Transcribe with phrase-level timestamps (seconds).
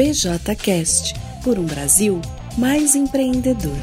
[0.00, 1.12] BJCast
[1.44, 2.22] por um Brasil
[2.56, 3.76] mais empreendedor.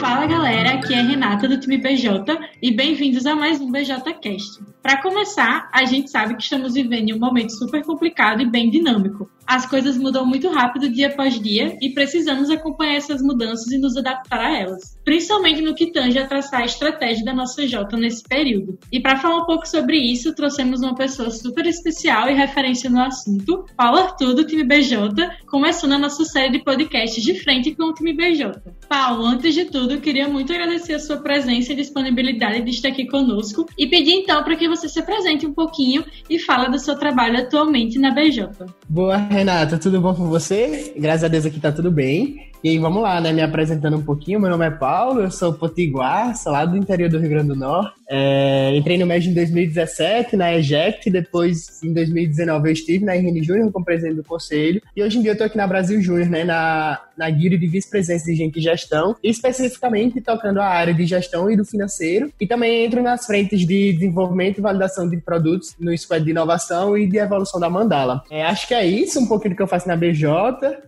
[0.00, 2.24] Fala galera, aqui é Renata do time BJ
[2.62, 4.71] e bem-vindos a mais um BJCast.
[4.82, 8.68] Para começar, a gente sabe que estamos vivendo em um momento super complicado e bem
[8.68, 9.30] dinâmico.
[9.46, 13.96] As coisas mudam muito rápido dia após dia e precisamos acompanhar essas mudanças e nos
[13.96, 18.22] adaptar a elas, principalmente no que tange a traçar a estratégia da nossa J nesse
[18.24, 18.78] período.
[18.90, 23.00] E para falar um pouco sobre isso, trouxemos uma pessoa super especial e referência no
[23.00, 24.98] assunto, Paulo Arthur do time BJ,
[25.46, 28.60] começando a nossa série de podcasts de frente com o time BJ.
[28.88, 33.06] Paulo, antes de tudo, queria muito agradecer a sua presença e disponibilidade de estar aqui
[33.06, 36.98] conosco e pedir então para que você se apresente um pouquinho e fala do seu
[36.98, 38.48] trabalho atualmente na BJ.
[38.88, 40.94] Boa, Renata, tudo bom com você?
[40.96, 42.51] Graças a Deus aqui tá tudo bem.
[42.64, 43.32] E aí, vamos lá, né?
[43.32, 44.38] Me apresentando um pouquinho.
[44.38, 47.56] Meu nome é Paulo, eu sou potiguar, sou lá do interior do Rio Grande do
[47.56, 48.00] Norte.
[48.08, 53.42] É, entrei no MED em 2017, na EJECT, depois em 2019 eu estive na RN
[53.42, 54.80] Júnior como presidente do conselho.
[54.94, 56.44] E hoje em dia eu tô aqui na Brasil Júnior, né?
[56.44, 61.50] Na, na guia de vice-presidência de gente e gestão, especificamente tocando a área de gestão
[61.50, 62.30] e do financeiro.
[62.40, 66.96] E também entro nas frentes de desenvolvimento e validação de produtos no Squad de inovação
[66.96, 68.22] e de evolução da Mandala.
[68.30, 70.28] É, acho que é isso, um pouquinho do que eu faço na BJ.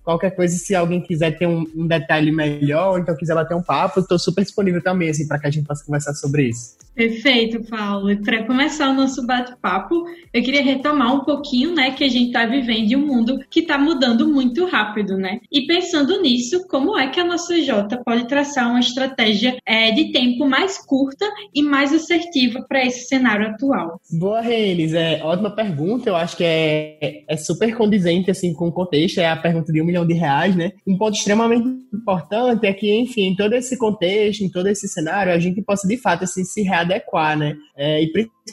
[0.05, 3.63] Qualquer coisa, se alguém quiser ter um um, detalhe melhor, ou então quiser bater um
[3.63, 6.77] papo, estou super disponível também, assim, para que a gente possa conversar sobre isso.
[6.95, 8.11] Perfeito, Paulo.
[8.11, 12.27] E para começar o nosso bate-papo, eu queria retomar um pouquinho, né, que a gente
[12.27, 15.41] está vivendo em um mundo que está mudando muito rápido, né?
[15.51, 20.13] E pensando nisso, como é que a nossa J pode traçar uma estratégia é, de
[20.13, 24.01] tempo mais curta e mais assertiva para esse cenário atual?
[24.11, 24.95] Boa, Renes.
[24.95, 26.09] É ótima pergunta.
[26.09, 29.19] Eu acho que é, é super condizente assim com o contexto.
[29.19, 30.73] É a pergunta de um milhão de reais, né?
[30.87, 35.33] Um ponto extremamente importante é que, enfim, em todo esse contexto, em todo esse cenário,
[35.33, 37.57] a gente possa de fato assim se realizar adequar, né?
[37.77, 38.44] É, e principalmente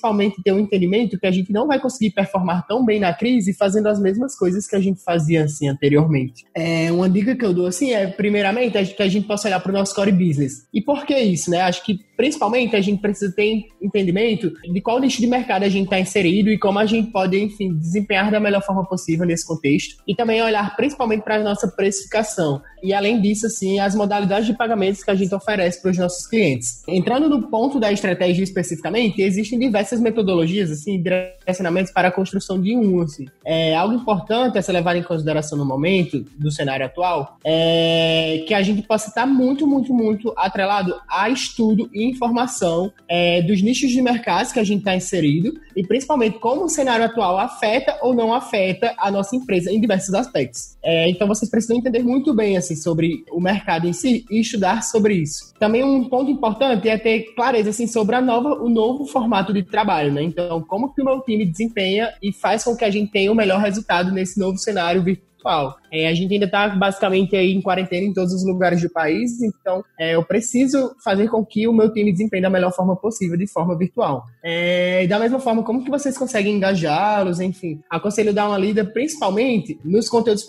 [0.43, 3.87] ter um entendimento que a gente não vai conseguir performar tão bem na crise fazendo
[3.87, 6.45] as mesmas coisas que a gente fazia assim anteriormente.
[6.55, 9.59] É, uma dica que eu dou assim é, primeiramente, é que a gente possa olhar
[9.59, 10.67] para o nosso core business.
[10.73, 11.61] E por que isso, né?
[11.61, 15.85] Acho que principalmente a gente precisa ter entendimento de qual nicho de mercado a gente
[15.85, 19.95] está inserido e como a gente pode, enfim, desempenhar da melhor forma possível nesse contexto.
[20.07, 22.61] E também olhar principalmente para a nossa precificação.
[22.83, 26.27] E além disso, assim, as modalidades de pagamentos que a gente oferece para os nossos
[26.27, 26.83] clientes.
[26.87, 32.75] Entrando no ponto da estratégia especificamente, existem diversas metodologias, assim, direcionamentos para a construção de
[32.75, 33.25] um, assim.
[33.45, 38.53] É, algo importante a ser levado em consideração no momento do cenário atual é que
[38.53, 43.91] a gente possa estar muito, muito, muito atrelado a estudo e informação é, dos nichos
[43.91, 48.13] de mercado que a gente está inserido e principalmente como o cenário atual afeta ou
[48.13, 50.77] não afeta a nossa empresa em diversos aspectos.
[50.83, 54.83] É, então vocês precisam entender muito bem assim sobre o mercado em si e estudar
[54.83, 55.53] sobre isso.
[55.59, 59.63] Também um ponto importante é ter clareza assim sobre a nova, o novo formato de
[59.63, 60.23] trabalho, né?
[60.23, 63.35] Então como que o meu time desempenha e faz com que a gente tenha o
[63.35, 65.75] melhor resultado nesse novo cenário virtual atual.
[65.91, 69.41] É, a gente ainda está basicamente aí em quarentena em todos os lugares do país,
[69.41, 73.37] então é, eu preciso fazer com que o meu time desempenhe da melhor forma possível,
[73.37, 74.23] de forma virtual.
[74.43, 77.81] É, da mesma forma, como que vocês conseguem engajá-los, enfim.
[77.89, 80.45] Aconselho dar uma lida principalmente nos conteúdos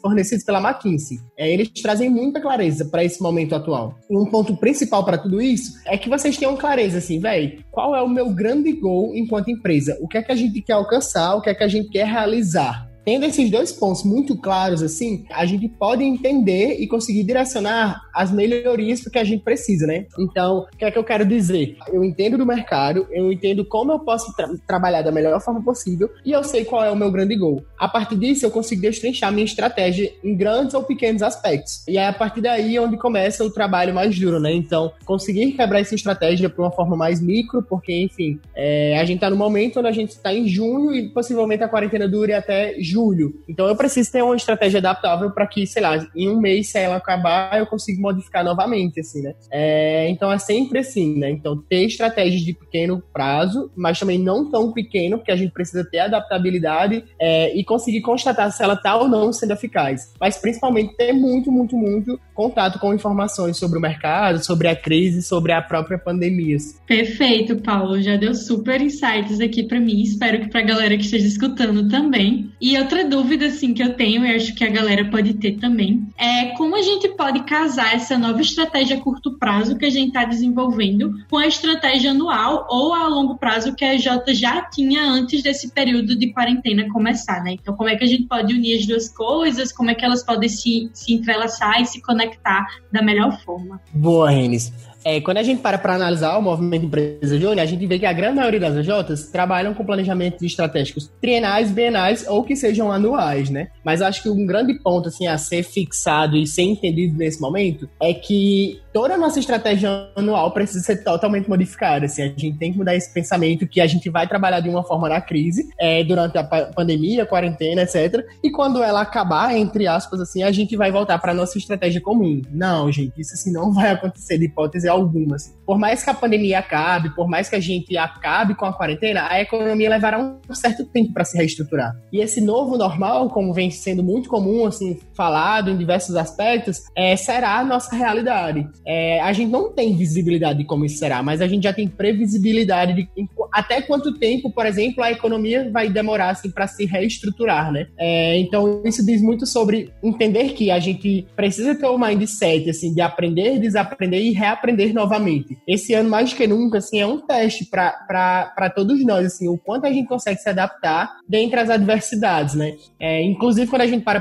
[0.00, 1.18] fornecidos pela McKinsey.
[1.36, 3.94] É, eles trazem muita clareza para esse momento atual.
[4.10, 8.02] Um ponto principal para tudo isso é que vocês tenham clareza, assim, velho, qual é
[8.02, 9.98] o meu grande goal enquanto empresa?
[10.00, 11.34] O que é que a gente quer alcançar?
[11.34, 12.85] O que é que a gente quer realizar?
[13.06, 18.32] Tendo esses dois pontos muito claros, assim, a gente pode entender e conseguir direcionar as
[18.32, 20.06] melhorias que a gente precisa, né?
[20.18, 21.76] Então, o que é que eu quero dizer?
[21.92, 26.10] Eu entendo do mercado, eu entendo como eu posso tra trabalhar da melhor forma possível
[26.24, 27.64] e eu sei qual é o meu grande gol.
[27.78, 31.86] A partir disso, eu consigo destrinchar minha estratégia em grandes ou pequenos aspectos.
[31.86, 34.52] E é a partir daí onde começa o trabalho mais duro, né?
[34.52, 39.18] Então, conseguir quebrar essa estratégia para uma forma mais micro, porque, enfim, é, a gente
[39.18, 42.74] está no momento onde a gente está em junho e possivelmente a quarentena dure até
[42.80, 43.42] julho julho.
[43.46, 46.78] Então eu preciso ter uma estratégia adaptável para que, sei lá, em um mês, se
[46.78, 49.34] ela acabar, eu consiga modificar novamente, assim, né?
[49.50, 51.30] É, então é sempre assim, né?
[51.30, 55.84] Então ter estratégias de pequeno prazo, mas também não tão pequeno, porque a gente precisa
[55.84, 60.14] ter adaptabilidade é, e conseguir constatar se ela está ou não sendo eficaz.
[60.18, 65.22] Mas principalmente ter muito, muito, muito contato com informações sobre o mercado, sobre a crise,
[65.22, 66.46] sobre a própria pandemia.
[66.86, 68.00] Perfeito, Paulo.
[68.00, 70.00] Já deu super insights aqui para mim.
[70.02, 72.50] Espero que para a galera que esteja escutando também.
[72.60, 75.58] E eu outra dúvida assim que eu tenho e acho que a galera pode ter
[75.58, 79.90] também é como a gente pode casar essa nova estratégia a curto prazo que a
[79.90, 84.62] gente está desenvolvendo com a estratégia anual ou a longo prazo que a Jota já
[84.62, 87.54] tinha antes desse período de quarentena começar, né?
[87.54, 89.72] Então, como é que a gente pode unir as duas coisas?
[89.72, 93.80] Como é que elas podem se, se entrelaçar e se conectar da melhor forma?
[93.92, 94.72] Boa, Renis.
[95.08, 98.04] É, quando a gente para para analisar o movimento empresa júnior, a gente vê que
[98.04, 103.48] a grande maioria das AJs trabalham com planejamentos estratégicos trienais, bienais ou que sejam anuais,
[103.48, 103.68] né?
[103.84, 107.88] Mas acho que um grande ponto assim a ser fixado e ser entendido nesse momento
[108.02, 112.06] é que toda a nossa estratégia anual precisa ser totalmente modificada.
[112.06, 114.82] Assim, a gente tem que mudar esse pensamento que a gente vai trabalhar de uma
[114.82, 118.24] forma na crise, é, durante a pandemia, quarentena, etc.
[118.42, 122.40] E quando ela acabar, entre aspas, assim, a gente vai voltar para nossa estratégia comum.
[122.50, 125.36] Não, gente, isso assim não vai acontecer de hipótese alguma.
[125.36, 125.52] Assim.
[125.66, 129.28] Por mais que a pandemia acabe, por mais que a gente acabe com a quarentena,
[129.28, 131.94] a economia levará um certo tempo para se reestruturar.
[132.10, 137.14] E esse novo normal, como vem sendo muito comum, assim, falado em diversos aspectos, é,
[137.14, 138.66] será a nossa realidade.
[138.86, 141.88] É, a gente não tem visibilidade de como isso será, mas a gente já tem
[141.88, 143.08] previsibilidade de
[143.52, 147.86] até quanto tempo, por exemplo, a economia vai demorar assim, para se reestruturar, né?
[147.98, 152.94] É, então, isso diz muito sobre entender que a gente precisa ter um mindset assim,
[152.94, 155.56] de aprender, desaprender e reaprender novamente.
[155.66, 159.86] Esse ano, mais que nunca, assim, é um teste para todos nós, assim, o quanto
[159.86, 162.76] a gente consegue se adaptar dentre as adversidades, né?
[163.00, 164.20] É, inclusive, quando a gente para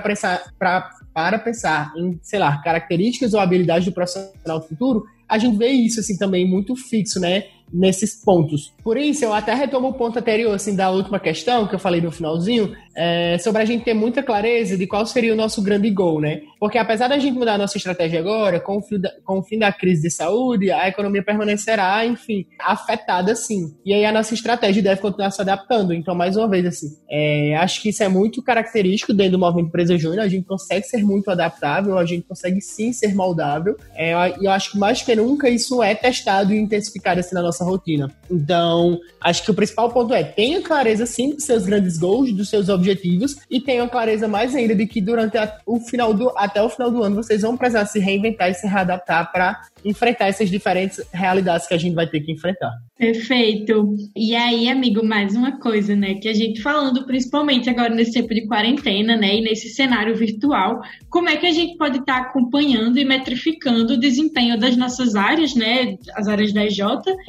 [0.58, 5.70] pra, para pensar em, sei lá, características ou habilidades do profissional futuro, a gente vê
[5.70, 7.46] isso assim também muito fixo, né?
[7.72, 8.74] Nesses pontos.
[8.84, 12.02] Por isso, eu até retomo o ponto anterior, assim, da última questão que eu falei
[12.02, 15.90] no finalzinho, é, sobre a gente ter muita clareza de qual seria o nosso grande
[15.90, 16.42] gol, né?
[16.60, 19.44] Porque apesar da gente mudar a nossa estratégia agora, com o, fim da, com o
[19.44, 23.76] fim da crise de saúde, a economia permanecerá, enfim, afetada sim.
[23.86, 25.94] E aí a nossa estratégia deve continuar se adaptando.
[25.94, 29.68] Então, mais uma vez, assim, é, acho que isso é muito característico dentro do movimento
[29.68, 34.12] Empresa Júnior, a gente consegue ser muito adaptável, a gente consegue sim ser moldável, é,
[34.40, 37.65] e eu acho que mais que nunca isso é testado e intensificado assim na nossa
[37.66, 38.12] rotina.
[38.30, 42.50] Então, acho que o principal ponto é tenha clareza sim dos seus grandes goals, dos
[42.50, 46.62] seus objetivos e tenha clareza mais ainda de que durante a, o final do até
[46.62, 50.50] o final do ano vocês vão precisar se reinventar e se readaptar para enfrentar essas
[50.50, 52.72] diferentes realidades que a gente vai ter que enfrentar.
[52.98, 53.96] Perfeito.
[54.16, 56.16] E aí, amigo, mais uma coisa, né?
[56.16, 59.36] Que a gente falando principalmente agora nesse tempo de quarentena, né?
[59.36, 63.94] E nesse cenário virtual, como é que a gente pode estar tá acompanhando e metrificando
[63.94, 65.98] o desempenho das nossas áreas, né?
[66.16, 66.80] As áreas da EJ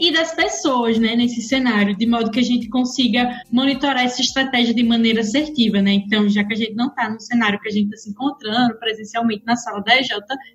[0.00, 1.14] e das pessoas, né?
[1.14, 5.92] Nesse cenário, de modo que a gente consiga monitorar essa estratégia de maneira assertiva, né?
[5.92, 8.78] Então, já que a gente não está no cenário que a gente está se encontrando
[8.78, 10.10] presencialmente na sala da EJ,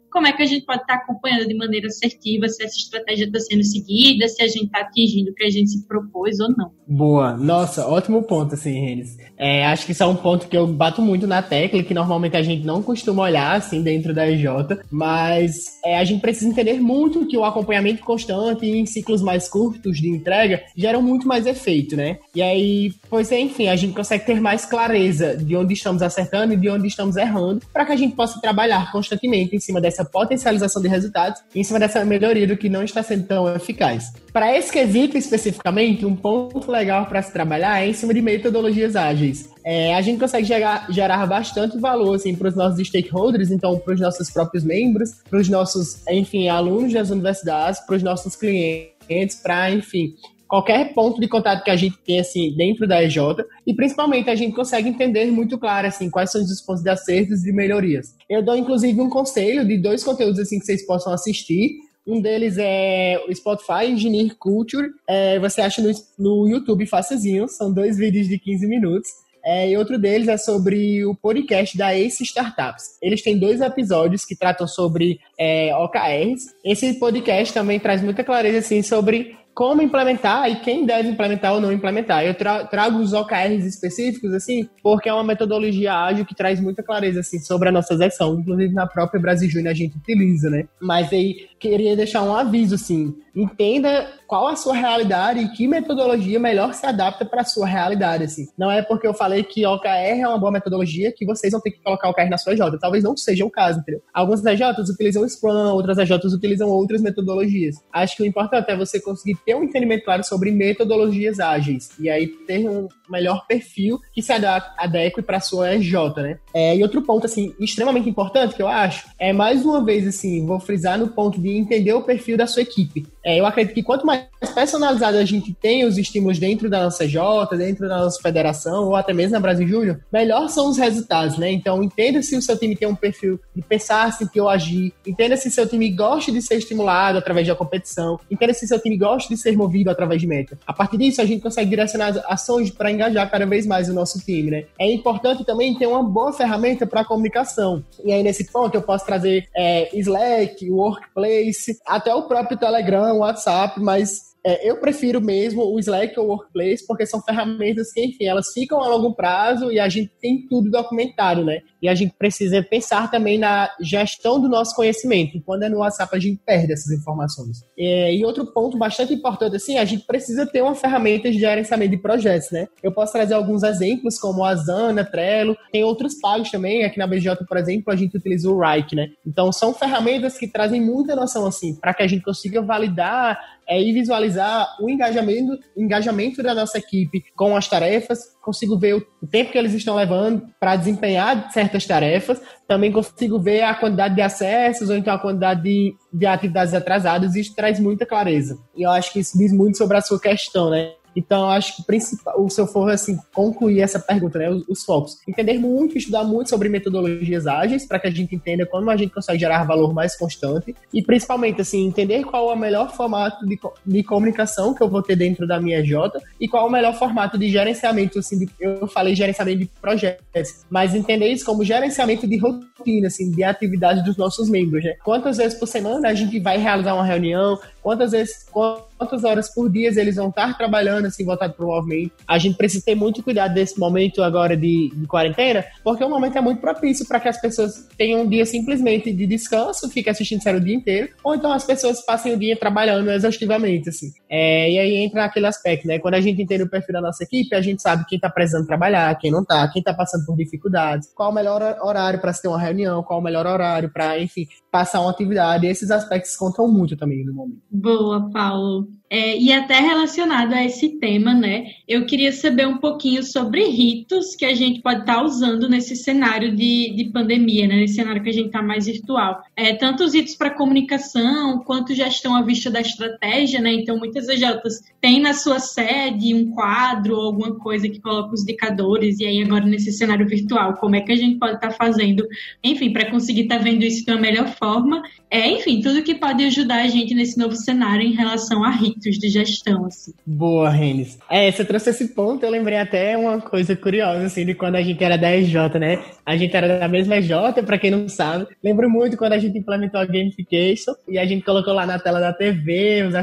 [0.10, 3.26] como é que a gente pode estar tá acompanhando de maneira assertiva se essa estratégia
[3.26, 6.50] está sendo seguida, se a gente está atingindo o que a gente se propôs ou
[6.50, 6.72] não.
[6.88, 9.18] Boa, nossa, ótimo ponto, assim, Renes.
[9.38, 12.36] É, acho que isso é um ponto que eu bato muito na tecla, que normalmente
[12.36, 14.46] a gente não costuma olhar, assim, dentro da EJ,
[14.90, 19.98] mas é, a gente precisa entender muito que o acompanhamento constante em ciclos mais curtos
[19.98, 22.18] de entrega geram muito mais efeito, né?
[22.36, 26.54] E aí, pois é, enfim, a gente consegue ter mais clareza de onde estamos acertando
[26.54, 30.06] e de onde estamos errando, para que a gente possa trabalhar constantemente em cima dessa
[30.06, 34.14] potencialização de resultados, em cima dessa melhoria do que não está sendo tão eficaz.
[34.32, 38.96] Para esse quesito especificamente, um ponto legal para se trabalhar é em cima de metodologias
[38.96, 39.50] ágeis.
[39.66, 43.94] É, a gente consegue gerar, gerar bastante valor assim, para os nossos stakeholders, então para
[43.94, 49.36] os nossos próprios membros, para os nossos, enfim, alunos das universidades, para os nossos clientes,
[49.36, 50.16] para, enfim,
[50.52, 53.20] qualquer ponto de contato que a gente tem assim dentro da EJ
[53.66, 57.46] e principalmente a gente consegue entender muito claro assim quais são os pontos de acertos
[57.46, 58.14] e melhorias.
[58.30, 61.70] Eu dou inclusive um conselho de dois conteúdos assim que vocês possam assistir
[62.06, 64.90] um deles é o Spotify Engineer Culture.
[65.08, 67.48] É, você acha no, no YouTube facezinho.
[67.48, 69.08] São dois vídeos de 15 minutos.
[69.46, 72.98] É, e outro deles é sobre o podcast da Ace Startups.
[73.02, 76.54] Eles têm dois episódios que tratam sobre é, OKRs.
[76.66, 81.62] Esse podcast também traz muita clareza assim, sobre como implementar e quem deve implementar ou
[81.62, 82.26] não implementar.
[82.26, 86.82] Eu tra trago os OKRs específicos, assim, porque é uma metodologia ágil que traz muita
[86.84, 88.40] clareza, assim, sobre a nossa execução.
[88.40, 90.66] Inclusive, na própria Brasil Júnior a gente utiliza, né?
[90.80, 96.40] Mas aí, queria deixar um aviso, assim, entenda qual a sua realidade e que metodologia
[96.40, 98.48] melhor se adapta para a sua realidade, assim.
[98.58, 101.72] Não é porque eu falei que OKR é uma boa metodologia que vocês vão ter
[101.72, 102.62] que colocar OKR na sua EJ.
[102.80, 104.02] Talvez não seja o caso, entendeu?
[104.14, 107.78] Algumas EJs utilizam Scrum, outras EJs utilizam outras metodologias.
[107.92, 112.10] Acho que o importante é você conseguir ter um entendimento claro sobre metodologias ágeis e
[112.10, 116.40] aí ter um melhor perfil que se adeque para a sua EJ, né?
[116.54, 120.46] É, e outro ponto, assim, extremamente importante que eu acho é, mais uma vez, assim,
[120.46, 123.06] vou frisar no ponto de entender o perfil da sua equipe.
[123.24, 127.08] É, eu acredito que quanto mais personalizado a gente tem os estímulos dentro da nossa
[127.08, 131.38] J, dentro da nossa federação, ou até mesmo na Brasil Júnior, melhor são os resultados,
[131.38, 131.52] né?
[131.52, 135.38] Então, entenda se o seu time tem um perfil de pensar, sentir ou agir, entenda
[135.38, 139.34] se seu time gosta de ser estimulado através da competição, entenda se seu time gosta
[139.34, 140.58] de ser movido através de meta.
[140.66, 144.20] A partir disso, a gente consegue direcionar ações para engajar cada vez mais o nosso
[144.20, 144.66] time, né?
[144.80, 147.84] É importante também ter uma boa ferramenta para comunicação.
[148.04, 153.80] E aí, nesse ponto, eu posso trazer é, Slack, Workplace, até o próprio Telegram, WhatsApp,
[153.80, 158.26] mas é, eu prefiro mesmo o Slack ou o Workplace, porque são ferramentas que, enfim,
[158.26, 161.60] elas ficam a longo prazo e a gente tem tudo documentado, né?
[161.82, 165.42] E a gente precisa pensar também na gestão do nosso conhecimento.
[165.46, 167.64] Quando é no WhatsApp, a gente perde essas informações.
[167.78, 171.92] É, e outro ponto bastante importante, assim, a gente precisa ter uma ferramenta de gerenciamento
[171.92, 172.68] de projetos, né?
[172.82, 176.84] Eu posso trazer alguns exemplos, como a Asana, Trello, tem outros pagos também.
[176.84, 179.10] Aqui na BJ, por exemplo, a gente utiliza o Rike, né?
[179.26, 183.82] Então, são ferramentas que trazem muita noção, assim, para que a gente consiga validar é
[183.82, 189.52] ir visualizar o engajamento, engajamento da nossa equipe com as tarefas, consigo ver o tempo
[189.52, 194.90] que eles estão levando para desempenhar certas tarefas, também consigo ver a quantidade de acessos
[194.90, 198.58] ou então a quantidade de, de atividades atrasadas, isso traz muita clareza.
[198.76, 200.92] E eu acho que isso diz muito sobre a sua questão, né?
[201.16, 205.18] Então, acho que principal, se eu for assim, concluir essa pergunta, né, os, os, focos,
[205.28, 209.14] entender muito, estudar muito sobre metodologias ágeis, para que a gente entenda como a gente
[209.14, 213.60] consegue gerar valor mais constante, e principalmente, assim, entender qual é o melhor formato de,
[213.86, 216.98] de comunicação que eu vou ter dentro da minha J e qual é o melhor
[216.98, 222.28] formato de gerenciamento, assim, de, eu falei gerenciamento de projetos, mas entender isso como gerenciamento
[222.28, 224.96] de rotina, assim, de atividade dos nossos membros, né?
[225.04, 228.91] Quantas vezes por semana a gente vai realizar uma reunião, quantas vezes, quantas
[229.24, 232.12] horas por dia eles vão estar trabalhando assim, voltado para o movimento.
[232.28, 236.38] A gente precisa ter muito cuidado desse momento agora de, de quarentena, porque o momento
[236.38, 240.42] é muito propício para que as pessoas tenham um dia simplesmente de descanso, fiquem assistindo
[240.42, 244.12] série o dia inteiro, ou então as pessoas passem o dia trabalhando exaustivamente, assim.
[244.34, 246.00] É, e aí entra aquele aspecto, né?
[246.00, 248.66] Quando a gente entende o perfil da nossa equipe, a gente sabe quem está precisando
[248.66, 252.42] trabalhar, quem não está, quem está passando por dificuldades, qual o melhor horário para se
[252.42, 255.66] ter uma reunião, qual o melhor horário para, enfim, passar uma atividade.
[255.66, 257.62] E esses aspectos contam muito também no momento.
[257.70, 258.88] Boa, Paulo.
[259.10, 261.66] É, e até relacionado a esse tema, né?
[261.86, 265.98] Eu queria saber um pouquinho sobre ritos que a gente pode estar tá usando nesse
[265.98, 267.76] cenário de, de pandemia, né?
[267.76, 269.42] Nesse cenário que a gente está mais virtual.
[269.54, 273.74] É, tanto os ritos para comunicação, quanto gestão à vista da estratégia, né?
[273.74, 278.44] Então, muitas EJs têm na sua sede um quadro ou alguma coisa que coloca os
[278.44, 281.74] indicadores, e aí agora nesse cenário virtual, como é que a gente pode estar tá
[281.74, 282.26] fazendo,
[282.64, 285.02] enfim, para conseguir estar tá vendo isso de uma melhor forma.
[285.30, 289.18] É, enfim, tudo que pode ajudar a gente nesse novo cenário em relação a ritos
[289.18, 290.14] de gestão, assim.
[290.26, 291.18] Boa, Renis.
[291.30, 294.82] É, você trouxe esse ponto, eu lembrei até uma coisa curiosa, assim, de quando a
[294.82, 296.04] gente era da EJ, né?
[296.26, 297.32] A gente era da mesma EJ,
[297.66, 298.48] para quem não sabe.
[298.64, 302.20] Lembro muito quando a gente implementou a gamification e a gente colocou lá na tela
[302.20, 303.16] da TV os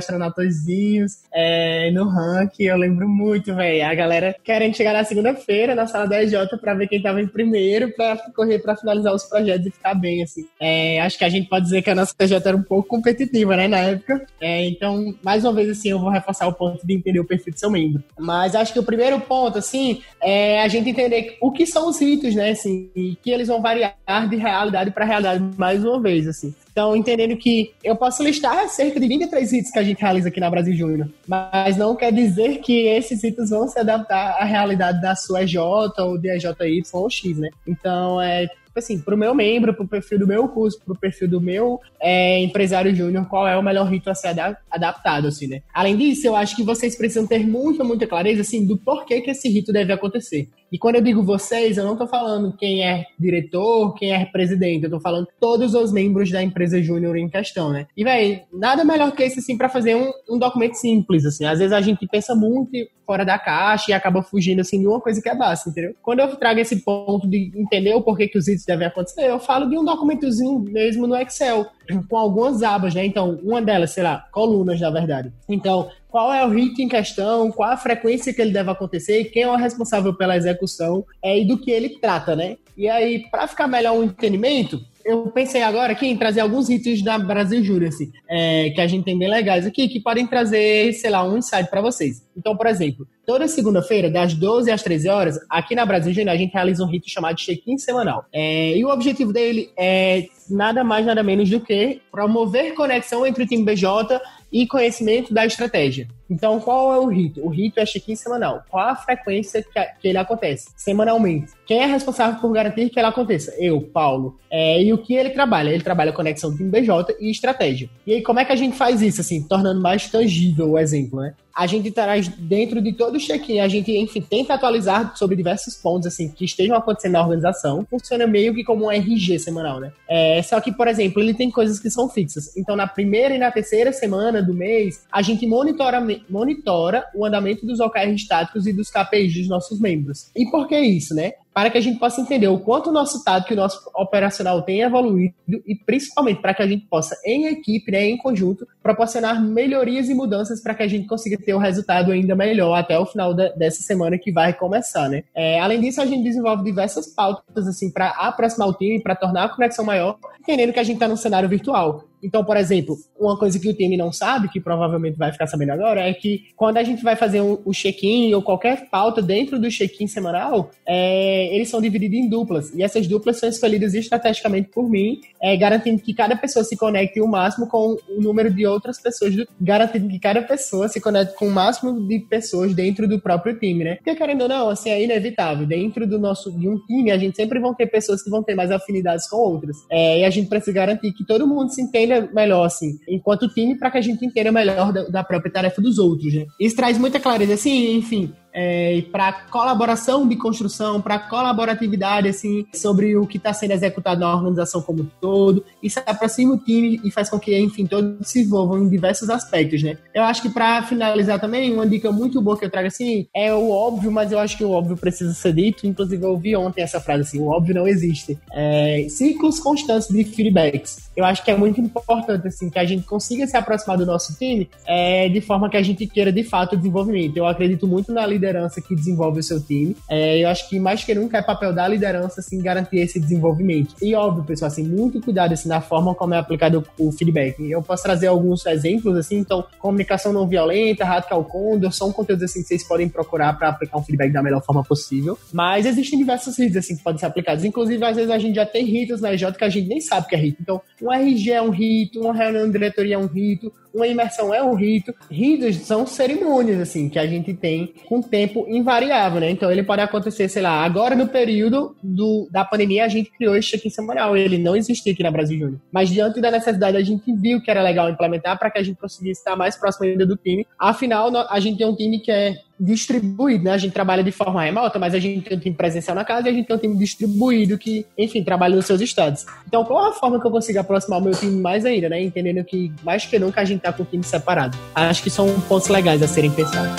[1.33, 2.65] é, no ranking.
[2.65, 3.87] Eu lembro muito, velho.
[3.87, 7.27] A galera querendo chegar na segunda-feira na sala da EJ para ver quem tava em
[7.27, 10.47] primeiro, para correr para finalizar os projetos e ficar bem, assim.
[10.61, 13.57] É, acho que a gente pode dizer que a nossa EJ era um pouco competitiva,
[13.57, 14.27] né, na época.
[14.41, 17.53] É, então, mais uma vez, assim, eu vou reforçar o ponto de entender o perfil
[17.53, 18.03] do seu membro.
[18.19, 22.01] Mas acho que o primeiro ponto, assim, é a gente entender o que são os
[22.01, 23.95] ritos, né, assim, e que eles vão variar
[24.29, 26.55] de realidade para realidade mais uma vez, assim.
[26.79, 30.39] Então, entendendo que eu posso listar cerca de 23 ritos que a gente realiza aqui
[30.39, 35.03] na Brasil Júnior, mas não quer dizer que esses ritos vão se adaptar à realidade
[35.03, 37.49] da sua EJ ou de EJY ou X, né?
[37.67, 41.41] Então, é Tipo assim, pro meu membro, pro perfil do meu curso, pro perfil do
[41.41, 44.37] meu é, empresário júnior, qual é o melhor rito a ser
[44.71, 45.63] adaptado, assim, né?
[45.75, 49.31] Além disso, eu acho que vocês precisam ter muita, muita clareza, assim, do porquê que
[49.31, 50.49] esse rito deve acontecer.
[50.71, 54.85] E quando eu digo vocês, eu não tô falando quem é diretor, quem é presidente,
[54.85, 57.87] eu tô falando todos os membros da empresa júnior em questão, né?
[57.97, 61.45] E, velho, nada melhor que esse, assim, para fazer um, um documento simples, assim.
[61.45, 62.71] Às vezes a gente pensa muito
[63.07, 65.95] fora da caixa e acaba fugindo, assim, de uma coisa que é básica, entendeu?
[66.03, 69.39] Quando eu trago esse ponto de entender o porquê que os ritos devem acontecer, eu
[69.39, 71.67] falo de um documentozinho mesmo no Excel,
[72.09, 73.07] com algumas abas, né?
[73.07, 75.33] Então, uma delas, sei lá, colunas, na verdade.
[75.49, 79.43] Então, qual é o rito em questão, qual a frequência que ele deve acontecer, quem
[79.43, 82.57] é o responsável pela execução é, e do que ele trata, né?
[82.77, 87.03] E aí, para ficar melhor o entendimento, eu pensei agora aqui em trazer alguns ritos
[87.03, 90.93] da Brasil Júnior, assim, é, que a gente tem bem legais aqui, que podem trazer,
[90.93, 92.23] sei lá, um insight para vocês.
[92.37, 96.37] Então, por exemplo, toda segunda-feira, das 12 às 13 horas, aqui na Brasil Júnior, a
[96.37, 98.27] gente realiza um rito chamado check-in semanal.
[98.33, 103.45] É, e o objetivo dele é nada mais, nada menos do que promover conexão entre
[103.45, 106.09] o time BJ e conhecimento da estratégia.
[106.31, 107.45] Então, qual é o rito?
[107.45, 108.63] O rito é check-in semanal.
[108.69, 109.65] Qual a frequência
[110.01, 110.69] que, ele acontece?
[110.77, 111.53] Semanalmente.
[111.67, 113.55] Quem é responsável por garantir que ele aconteça?
[113.59, 114.39] Eu, Paulo.
[114.51, 115.71] É, e o que ele trabalha?
[115.71, 117.89] Ele trabalha conexão time BJ e estratégia.
[118.07, 121.21] E aí, como é que a gente faz isso, assim, tornando mais tangível o exemplo,
[121.21, 121.35] né?
[121.59, 125.75] a gente traz dentro de todo o check-in, a gente, enfim, tenta atualizar sobre diversos
[125.75, 127.85] pontos, assim, que estejam acontecendo na organização.
[127.91, 129.91] Funciona meio que como um RG semanal, né?
[130.09, 132.57] É, só que, por exemplo, ele tem coisas que são fixas.
[132.57, 137.67] Então, na primeira e na terceira semana do mês, a gente monitora, monitora o andamento
[137.67, 140.31] dos OKR estáticos e dos KPIs dos nossos membros.
[140.35, 141.33] E por que isso, né?
[141.59, 144.63] Para que a gente possa entender o quanto o nosso tático e o nosso operacional
[144.63, 145.35] tem evoluído
[145.67, 150.15] e principalmente para que a gente possa, em equipe, né, em conjunto, proporcionar melhorias e
[150.15, 153.35] mudanças para que a gente consiga ter o um resultado ainda melhor até o final
[153.35, 155.25] de, dessa semana que vai começar, né?
[155.35, 159.47] É, além disso, a gente desenvolve diversas pautas assim para aproximar o time, para tornar
[159.47, 162.05] a conexão maior, entendendo que a gente está num cenário virtual.
[162.23, 165.73] Então, por exemplo, uma coisa que o time não sabe, que provavelmente vai ficar sabendo
[165.73, 169.59] agora, é que quando a gente vai fazer o um, check-in ou qualquer pauta dentro
[169.59, 172.73] do check-in semanal, é, eles são divididos em duplas.
[172.75, 177.21] E essas duplas são escolhidas estrategicamente por mim, é, garantindo que cada pessoa se conecte
[177.21, 181.35] o máximo com o número de outras pessoas, do, garantindo que cada pessoa se conecte
[181.37, 183.95] com o máximo de pessoas dentro do próprio time, né?
[183.97, 185.67] Porque, querendo ou não, assim, é inevitável.
[185.67, 188.55] Dentro do nosso, de um time, a gente sempre vão ter pessoas que vão ter
[188.55, 189.77] mais afinidades com outras.
[189.91, 193.49] É, e a gente precisa garantir que todo mundo se entenda entenda melhor, assim, enquanto
[193.49, 196.47] time, para que a gente entenda melhor da, da, própria tarefa dos outros, né?
[196.59, 203.17] Isso traz muita clareza, assim, enfim, é, para colaboração de construção, para colaboratividade, assim, sobre
[203.17, 205.65] o que está sendo executado na organização como um todo.
[205.81, 209.81] Isso aproxima o time e faz com que, enfim, todos se envolvam em diversos aspectos,
[209.81, 209.97] né?
[210.13, 213.55] Eu acho que para finalizar também, uma dica muito boa que eu trago, assim, é
[213.55, 215.87] o óbvio, mas eu acho que o óbvio precisa ser dito.
[215.87, 218.37] Inclusive, eu ouvi ontem essa frase, assim, o óbvio não existe.
[218.53, 221.11] É, ciclos constantes de feedbacks.
[221.17, 224.37] Eu acho que é muito importante, assim, que a gente consiga se aproximar do nosso
[224.37, 227.37] time é, de forma que a gente queira, de fato, o desenvolvimento.
[227.37, 228.48] Eu acredito muito na liderança
[228.87, 229.97] que desenvolve o seu time.
[230.09, 233.95] É, eu acho que mais que nunca é papel da liderança assim, garantir esse desenvolvimento.
[234.01, 237.59] E óbvio, pessoal, assim, muito cuidado assim, na forma como é aplicado o feedback.
[237.71, 242.63] Eu posso trazer alguns exemplos, assim, então, comunicação não violenta, radical condor, são conteúdos assim
[242.63, 245.39] que vocês podem procurar para aplicar um feedback da melhor forma possível.
[245.53, 247.65] Mas existem diversos ritos assim que podem ser aplicados.
[247.65, 250.29] Inclusive, às vezes a gente já tem ritos na EJ que a gente nem sabe
[250.29, 250.59] que é rito.
[250.61, 254.53] Então, um RG é um rito, uma reunião de diretoria é um rito, uma imersão
[254.53, 255.15] é um rito.
[255.31, 259.51] Ritos são cerimônias, assim, que a gente tem com tempo invariável, né?
[259.51, 263.57] Então ele pode acontecer, sei lá, agora no período do, da pandemia a gente criou
[263.57, 265.81] este aqui semanal, ele não existia aqui na Brasil Júnior.
[265.93, 269.01] Mas diante da necessidade a gente viu que era legal implementar para que a gente
[269.01, 270.67] conseguisse estar mais próximo ainda do time.
[270.79, 273.73] Afinal, a gente tem um time que é distribuído, né?
[273.73, 276.49] A gente trabalha de forma remota, mas a gente tem um time presencial na casa
[276.49, 279.47] e a gente tem um time distribuído que, enfim, trabalha nos seus estados.
[279.67, 282.23] Então, qual a forma que eu consigo aproximar o meu time mais ainda, né?
[282.23, 284.77] Entendendo que, mais que nunca, a gente tá com o time separado.
[284.95, 286.93] Acho que são pontos legais a serem pensados.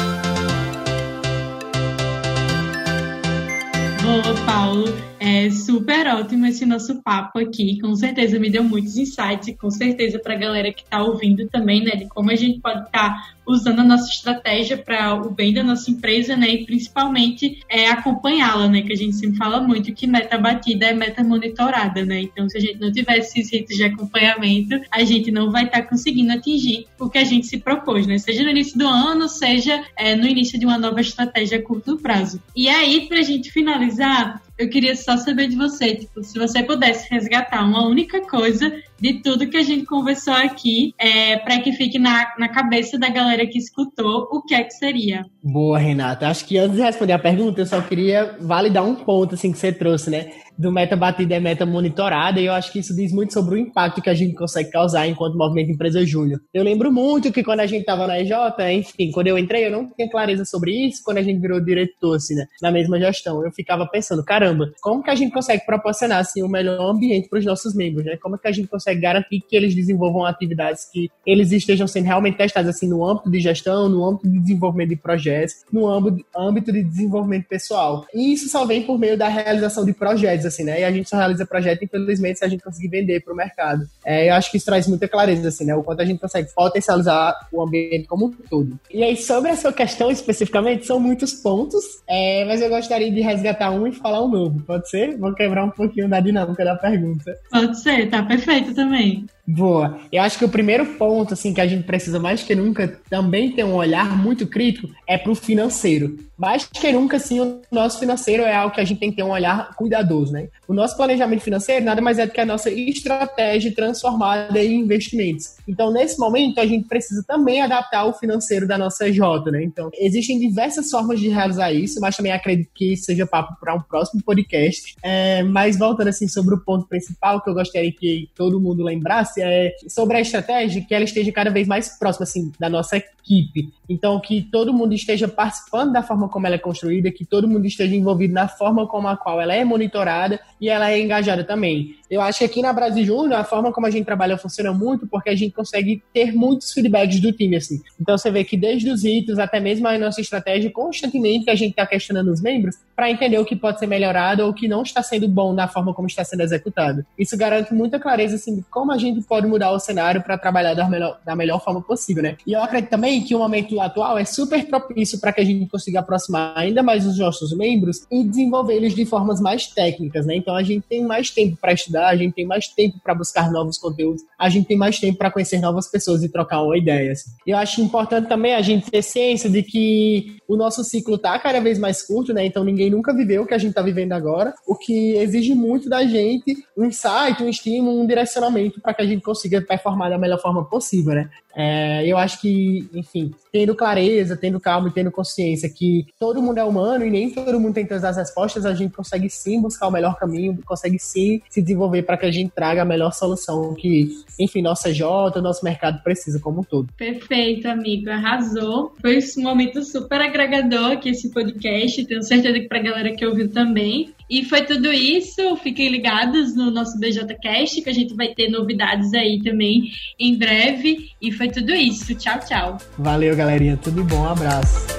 [4.01, 5.09] Boa, Paulo.
[5.19, 7.77] É super ótimo esse nosso papo aqui.
[7.79, 11.45] Com certeza me deu muitos insights e com certeza para a galera que está ouvindo
[11.49, 15.31] também, né, de como a gente pode estar tá usando a nossa estratégia para o
[15.31, 19.59] bem da nossa empresa, né, e principalmente é, acompanhá-la, né, que a gente sempre fala
[19.59, 22.21] muito que meta batida é meta monitorada, né.
[22.21, 25.81] Então, se a gente não tiver esses ritos de acompanhamento, a gente não vai estar
[25.81, 29.27] tá conseguindo atingir o que a gente se propôs, né, seja no início do ano,
[29.27, 32.41] seja é, no início de uma nova estratégia a curto prazo.
[32.55, 36.61] E aí, para a gente finalizar, eu queria só saber de você, tipo, se você
[36.61, 41.71] pudesse resgatar uma única coisa de tudo que a gente conversou aqui, é, para que
[41.73, 45.25] fique na, na cabeça da galera que escutou, o que é que seria?
[45.43, 46.27] Boa, Renata.
[46.27, 49.57] Acho que antes de responder a pergunta, eu só queria validar um ponto assim que
[49.57, 50.31] você trouxe, né?
[50.59, 53.57] do meta batida é meta monitorada, e eu acho que isso diz muito sobre o
[53.57, 56.41] impacto que a gente consegue causar enquanto movimento empresa júnior.
[56.53, 58.33] Eu lembro muito que quando a gente estava na EJ,
[58.73, 62.17] enfim, quando eu entrei, eu não tinha clareza sobre isso, quando a gente virou diretor,
[62.17, 66.19] assim, né, na mesma gestão, eu ficava pensando, caramba, como que a gente consegue proporcionar,
[66.19, 68.17] assim, o melhor ambiente para os nossos membros, né?
[68.21, 72.37] Como que a gente consegue garantir que eles desenvolvam atividades que eles estejam sendo realmente
[72.37, 76.83] testados, assim, no âmbito de gestão, no âmbito de desenvolvimento de projetos, no âmbito de
[76.83, 78.05] desenvolvimento pessoal.
[78.13, 80.81] E isso só vem por meio da realização de projetos, assim, né?
[80.81, 83.85] E a gente só realiza projeto, infelizmente, se a gente conseguir vender para o mercado.
[84.05, 85.75] É, eu acho que isso traz muita clareza, assim, né?
[85.75, 88.79] O quanto a gente consegue potencializar o ambiente como um todo.
[88.91, 93.71] E aí, sobre essa questão especificamente, são muitos pontos, é, mas eu gostaria de resgatar
[93.71, 94.61] um e falar um novo.
[94.61, 95.17] Pode ser?
[95.17, 97.37] Vou quebrar um pouquinho da dinâmica da pergunta.
[97.51, 99.25] Pode ser, tá perfeito também.
[99.51, 99.99] Boa.
[100.11, 103.51] Eu acho que o primeiro ponto, assim, que a gente precisa mais que nunca também
[103.51, 106.17] ter um olhar muito crítico é para o financeiro.
[106.37, 109.23] Mais que nunca, assim, o nosso financeiro é algo que a gente tem que ter
[109.23, 110.47] um olhar cuidadoso, né?
[110.67, 115.55] O nosso planejamento financeiro nada mais é do que a nossa estratégia transformada em investimentos.
[115.67, 119.63] Então, nesse momento, a gente precisa também adaptar o financeiro da nossa J, né?
[119.63, 123.73] Então, existem diversas formas de realizar isso, mas também acredito que isso seja papo para
[123.73, 124.95] um próximo podcast.
[125.03, 129.41] É, mas voltando, assim, sobre o ponto principal que eu gostaria que todo mundo lembrasse,
[129.41, 133.69] é, sobre a estratégia, que ela esteja cada vez mais próxima assim, da nossa equipe.
[133.87, 137.65] Então, que todo mundo esteja participando da forma como ela é construída, que todo mundo
[137.65, 141.95] esteja envolvido na forma como a qual ela é monitorada e ela é engajada também.
[142.09, 145.07] Eu acho que aqui na Brasil Júnior, a forma como a gente trabalha funciona muito
[145.07, 147.81] porque a gente consegue ter muitos feedbacks do time, assim.
[147.99, 151.71] Então, você vê que desde os itens até mesmo a nossa estratégia, constantemente a gente
[151.71, 154.81] está questionando os membros para entender o que pode ser melhorado ou o que não
[154.81, 157.05] está sendo bom na forma como está sendo executado.
[157.17, 160.87] Isso garante muita clareza, assim, como a gente pode mudar o cenário para trabalhar da
[160.87, 162.37] melhor, da melhor forma possível, né?
[162.45, 165.69] E eu acredito também que o momento atual é super propício para que a gente
[165.69, 170.35] consiga aproximar ainda mais os nossos membros e desenvolvê-los de formas mais técnicas, né?
[170.35, 173.51] Então a gente tem mais tempo para estudar, a gente tem mais tempo para buscar
[173.51, 177.11] novos conteúdos, a gente tem mais tempo para conhecer novas pessoas e trocar uma ideia.
[177.11, 177.29] Assim.
[177.45, 181.59] Eu acho importante também a gente ter ciência de que o nosso ciclo está cada
[181.59, 182.45] vez mais curto, né?
[182.45, 185.89] Então ninguém nunca viveu o que a gente está vivendo agora, o que exige muito
[185.89, 188.48] da gente um insight, um estímulo, um direcionamento
[188.81, 191.29] para que a gente consiga performar da melhor forma possível, né?
[191.61, 196.57] É, eu acho que, enfim, tendo clareza, tendo calma e tendo consciência que todo mundo
[196.57, 199.89] é humano e nem todo mundo tem todas as respostas, a gente consegue sim buscar
[199.89, 203.73] o melhor caminho, consegue sim se desenvolver para que a gente traga a melhor solução
[203.73, 206.87] que, enfim, nossa J, nosso mercado precisa como um todo.
[206.97, 208.95] Perfeito, amigo, arrasou.
[209.01, 213.25] Foi um momento super agregador aqui esse podcast, tenho certeza que para a galera que
[213.25, 214.13] ouviu também.
[214.29, 215.55] E foi tudo isso.
[215.57, 221.09] Fiquem ligados no nosso BJCast, que a gente vai ter novidades aí também em breve.
[221.19, 222.13] E foi tudo isso.
[222.15, 222.77] Tchau, tchau.
[222.97, 223.77] Valeu, galerinha.
[223.77, 224.19] Tudo bom.
[224.21, 224.98] Um abraço.